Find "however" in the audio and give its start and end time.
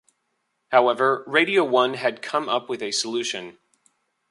0.69-1.23